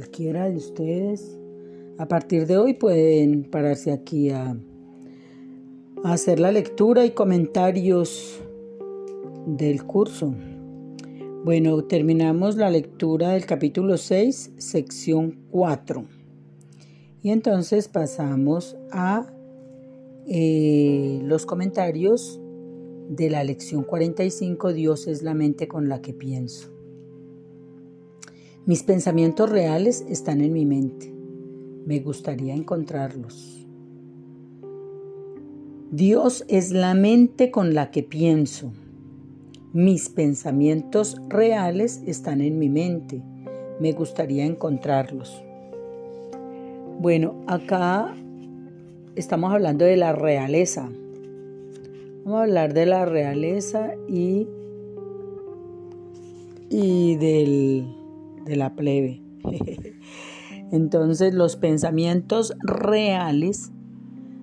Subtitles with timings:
[0.00, 1.38] Cualquiera de ustedes
[1.98, 4.56] a partir de hoy pueden pararse aquí a,
[6.02, 8.40] a hacer la lectura y comentarios
[9.44, 10.34] del curso.
[11.44, 16.06] Bueno, terminamos la lectura del capítulo 6, sección 4.
[17.20, 19.30] Y entonces pasamos a
[20.26, 22.40] eh, los comentarios
[23.10, 26.79] de la lección 45, Dios es la mente con la que pienso.
[28.70, 31.12] Mis pensamientos reales están en mi mente.
[31.86, 33.66] Me gustaría encontrarlos.
[35.90, 38.70] Dios es la mente con la que pienso.
[39.72, 43.20] Mis pensamientos reales están en mi mente.
[43.80, 45.42] Me gustaría encontrarlos.
[47.00, 48.14] Bueno, acá
[49.16, 50.88] estamos hablando de la realeza.
[52.22, 54.46] Vamos a hablar de la realeza y,
[56.68, 57.96] y del,
[58.44, 59.22] de la plebe.
[60.72, 63.72] Entonces los pensamientos reales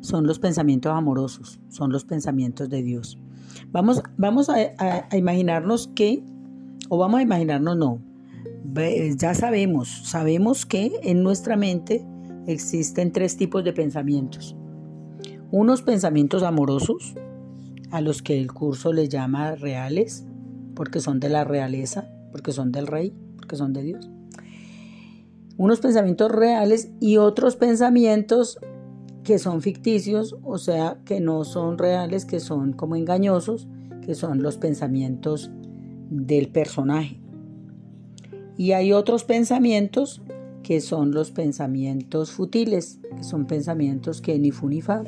[0.00, 3.18] son los pensamientos amorosos, son los pensamientos de Dios.
[3.70, 6.22] Vamos, vamos a, imaginarnos que,
[6.88, 8.00] o vamos a imaginarnos no,
[9.16, 12.04] ya sabemos, sabemos que en nuestra mente
[12.46, 14.56] existen tres tipos de pensamientos.
[15.50, 17.14] Unos pensamientos amorosos,
[17.90, 20.26] a los que el curso le llama reales,
[20.74, 23.14] porque son de la realeza, porque son del rey,
[23.48, 24.10] porque son de Dios.
[25.56, 28.58] Unos pensamientos reales y otros pensamientos
[29.24, 33.66] que son ficticios, o sea, que no son reales, que son como engañosos,
[34.02, 35.50] que son los pensamientos
[36.10, 37.20] del personaje.
[38.58, 40.20] Y hay otros pensamientos
[40.62, 45.04] que son los pensamientos futiles, que son pensamientos que ni fu ni fa,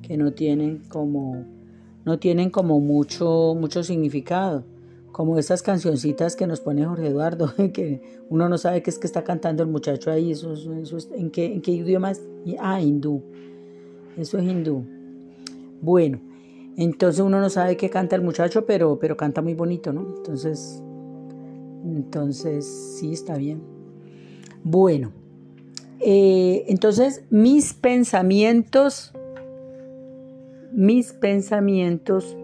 [0.00, 1.44] que no tienen como
[2.04, 4.62] no tienen como mucho, mucho significado.
[5.14, 9.06] Como esas cancioncitas que nos pone Jorge Eduardo, que uno no sabe qué es que
[9.06, 10.54] está cantando el muchacho ahí, eso,
[11.14, 12.20] ¿en, qué, ¿en qué idioma es?
[12.58, 13.22] Ah, hindú.
[14.16, 14.84] Eso es hindú.
[15.80, 16.20] Bueno,
[16.76, 20.16] entonces uno no sabe qué canta el muchacho, pero, pero canta muy bonito, ¿no?
[20.16, 20.82] Entonces,
[21.84, 22.66] entonces
[22.98, 23.62] sí, está bien.
[24.64, 25.12] Bueno,
[26.00, 29.12] eh, entonces mis pensamientos
[30.74, 32.36] mis pensamientos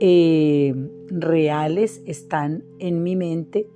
[0.00, 0.74] eh,
[1.08, 3.68] reales están en mi mente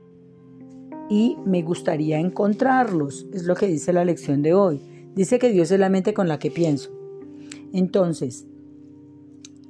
[1.09, 3.27] y me gustaría encontrarlos.
[3.33, 4.81] Es lo que dice la lección de hoy.
[5.15, 6.91] Dice que Dios es la mente con la que pienso.
[7.73, 8.47] Entonces,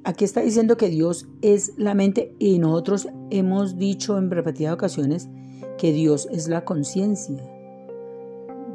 [0.03, 5.29] aquí está diciendo que Dios es la mente y nosotros hemos dicho en repetidas ocasiones
[5.77, 7.41] que Dios es la conciencia.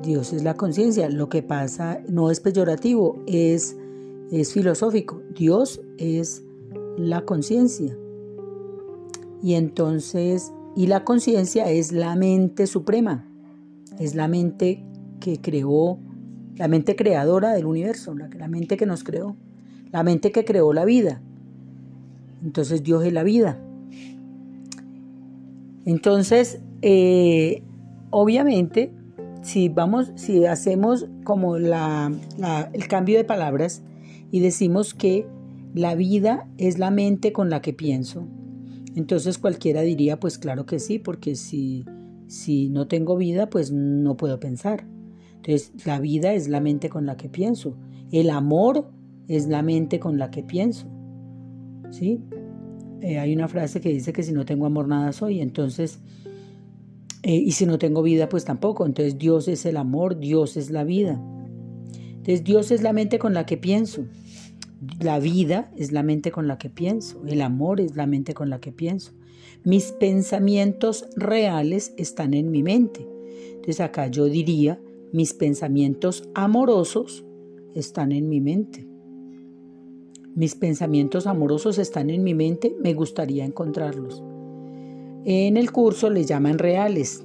[0.03, 1.09] Dios es la conciencia.
[1.09, 3.77] Lo que pasa no es peyorativo, es,
[4.31, 5.23] es filosófico.
[5.35, 6.46] Dios es
[6.97, 7.97] la conciencia.
[9.43, 13.27] Y entonces, y la conciencia es la mente suprema,
[13.99, 14.85] es la mente
[15.21, 15.99] que creó,
[16.57, 19.37] la mente creadora del universo, la, mente que nos creó,
[19.93, 21.21] la mente que creó la vida.
[22.43, 23.59] Entonces Dios es la vida.
[25.85, 27.63] Entonces, eh,
[28.11, 28.91] obviamente,
[29.43, 32.13] si vamos, si hacemos como la,
[32.73, 33.83] el cambio de palabras
[34.31, 35.27] y decimos que
[35.77, 38.27] la vida es la mente con la que pienso,
[38.97, 41.85] entonces cualquiera diría, pues claro que sí, porque si,
[42.29, 44.87] si no tengo vida, pues no puedo pensar.
[45.37, 47.77] Entonces, la vida es la mente con la que pienso.
[48.11, 48.91] El amor
[49.29, 50.87] es la mente con la que pienso.
[51.91, 52.23] ¿Sí?
[53.03, 55.43] Eh, hay una frase que dice que si no tengo amor, nada soy.
[55.43, 56.01] Entonces,
[57.23, 58.87] eh, y si no tengo vida, pues tampoco.
[58.87, 61.21] Entonces Dios es el amor, Dios es la vida.
[61.93, 64.07] Entonces Dios es la mente con la que pienso.
[65.01, 67.23] La vida es la mente con la que pienso.
[67.27, 69.13] El amor es la mente con la que pienso.
[69.65, 73.07] Mis pensamientos reales están en mi mente.
[73.51, 74.81] Entonces acá yo diría,
[75.13, 77.25] mis pensamientos amorosos
[77.75, 78.87] están en mi mente.
[80.35, 84.23] Mis pensamientos amorosos están en mi mente, me gustaría encontrarlos.
[85.25, 87.25] En el curso le llaman reales.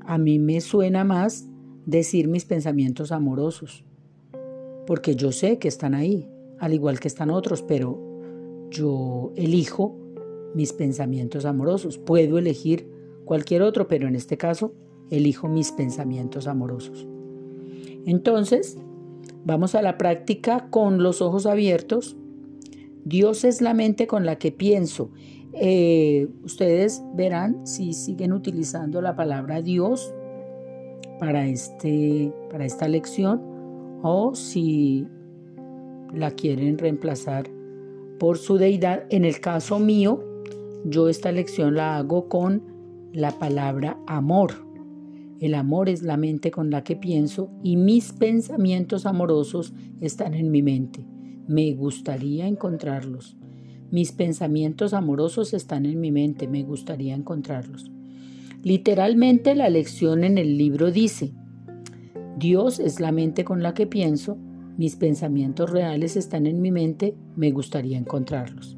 [0.00, 1.48] A mí me suena más
[1.86, 3.84] decir mis pensamientos amorosos,
[4.88, 6.26] porque yo sé que están ahí,
[6.58, 8.00] al igual que están otros, pero
[8.70, 9.94] yo elijo
[10.54, 11.98] mis pensamientos amorosos.
[11.98, 12.90] Puedo elegir
[13.26, 14.72] cualquier otro, pero en este caso
[15.10, 17.06] elijo mis pensamientos amorosos.
[18.06, 18.78] Entonces,
[19.44, 22.16] vamos a la práctica con los ojos abiertos.
[23.04, 25.10] Dios es la mente con la que pienso
[25.52, 30.14] eh, ustedes verán si siguen utilizando la palabra Dios
[31.20, 33.57] para, este, para esta lección
[34.02, 35.06] o si
[36.14, 37.50] la quieren reemplazar
[38.18, 39.04] por su deidad.
[39.10, 40.24] En el caso mío,
[40.84, 42.62] yo esta lección la hago con
[43.12, 44.66] la palabra amor.
[45.40, 50.50] El amor es la mente con la que pienso y mis pensamientos amorosos están en
[50.50, 51.04] mi mente.
[51.46, 53.36] Me gustaría encontrarlos.
[53.90, 57.90] Mis pensamientos amorosos están en mi mente, me gustaría encontrarlos.
[58.62, 61.32] Literalmente la lección en el libro dice,
[62.38, 64.38] Dios es la mente con la que pienso,
[64.76, 68.76] mis pensamientos reales están en mi mente, me gustaría encontrarlos.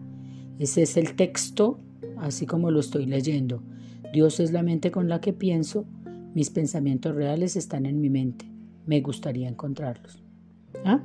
[0.59, 1.79] Ese es el texto,
[2.17, 3.63] así como lo estoy leyendo.
[4.15, 5.85] Dios es la mente con la que pienso,
[6.35, 8.47] mis pensamientos reales están en mi mente,
[8.87, 10.25] me gustaría encontrarlos.
[10.87, 11.03] ¿Ah?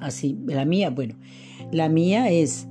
[0.00, 1.14] Así, la mía, bueno,
[1.70, 2.66] la mía es,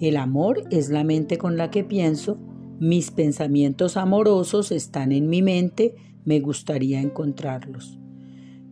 [0.00, 2.38] el amor es la mente con la que pienso,
[2.78, 7.98] mis pensamientos amorosos están en mi mente, me gustaría encontrarlos.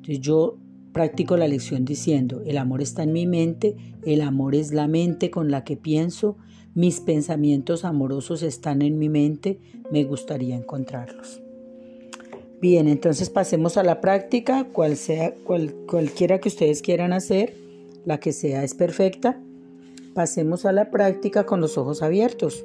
[0.01, 0.57] Entonces yo
[0.93, 5.31] practico la lección diciendo, el amor está en mi mente, el amor es la mente
[5.31, 6.37] con la que pienso,
[6.75, 9.59] mis pensamientos amorosos están en mi mente,
[9.91, 11.43] me gustaría encontrarlos.
[12.61, 15.35] Bien, entonces pasemos a la práctica, cual sea,
[15.87, 17.55] cualquiera que ustedes quieran hacer
[18.05, 19.41] la que sea es perfecta.
[20.15, 22.65] Pasemos a la práctica con los ojos abiertos.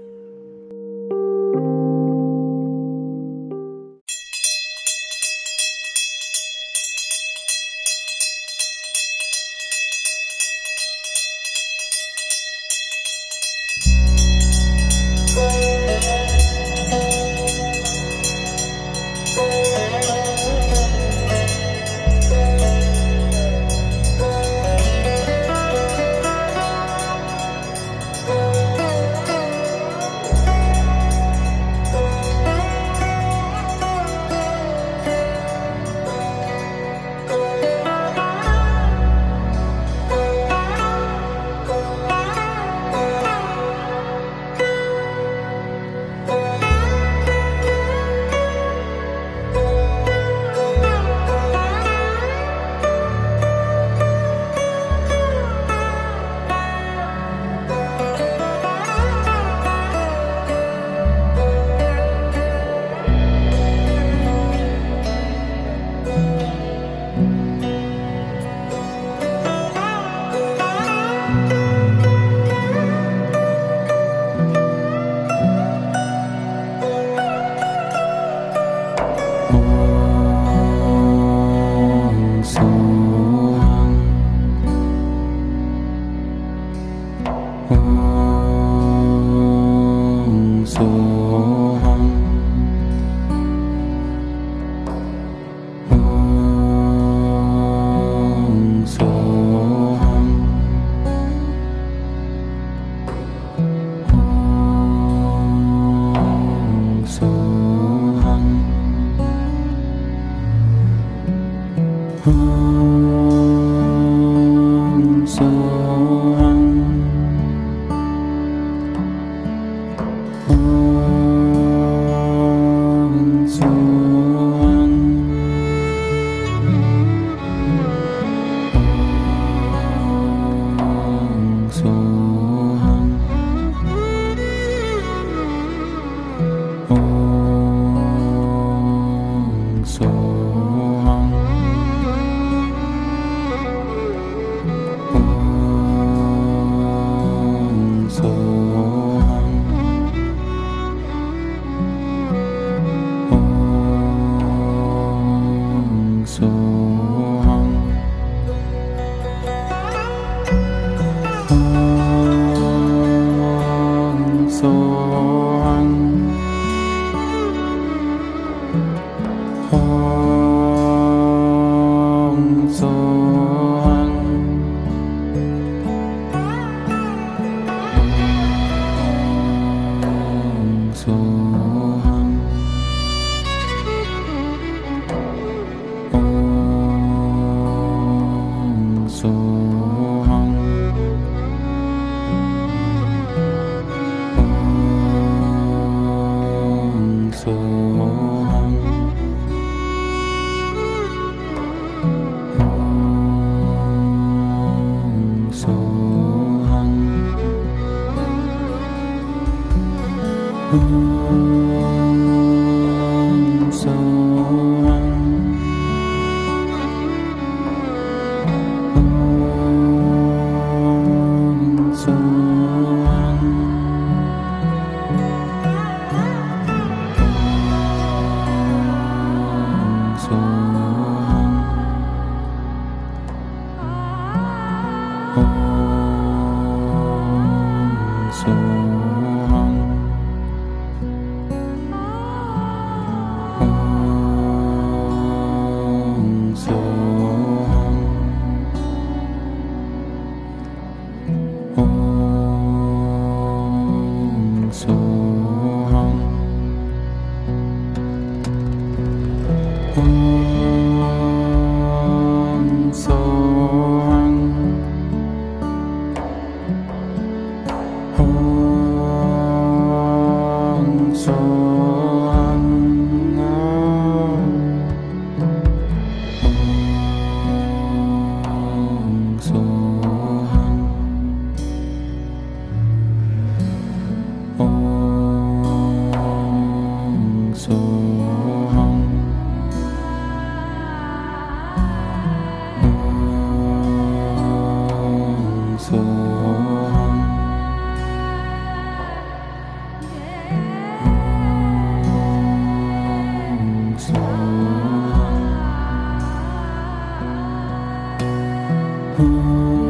[309.18, 309.85] Ooh.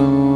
[0.00, 0.29] soul.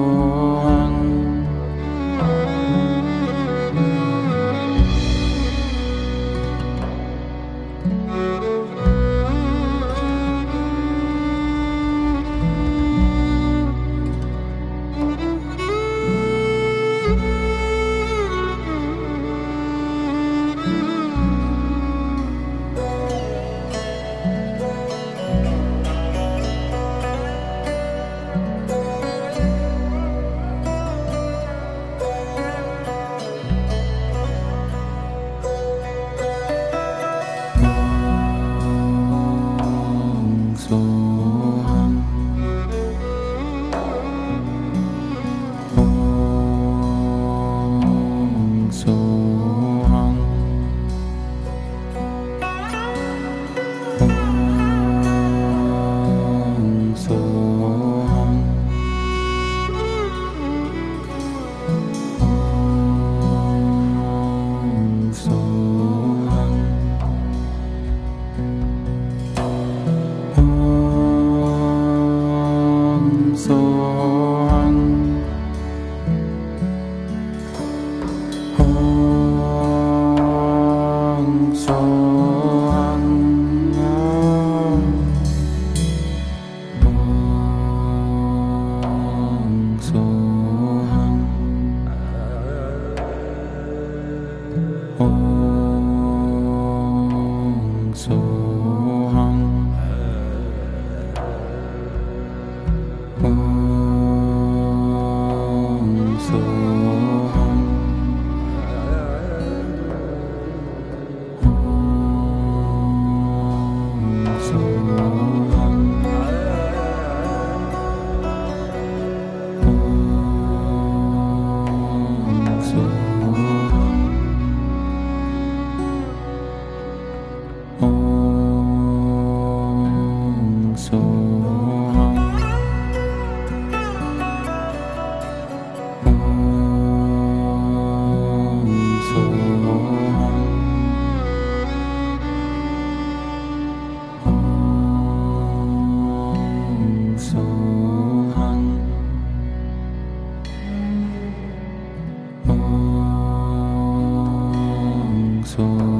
[155.56, 155.93] corazón.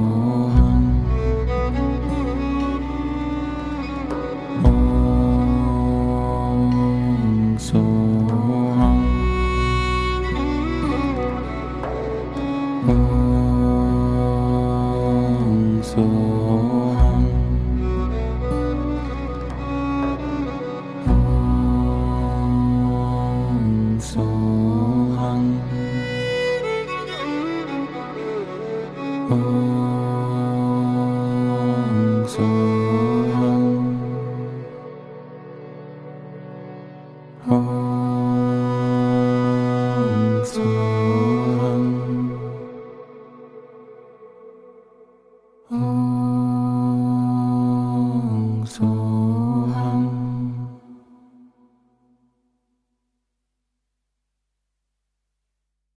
[29.30, 29.63] Oh.